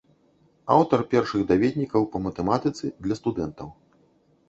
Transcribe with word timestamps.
Аўтар 0.75 1.03
першых 1.11 1.45
даведнікаў 1.53 2.01
па 2.17 2.25
матэматыцы 2.25 2.85
для 3.07 3.15
студэнтаў. 3.25 3.67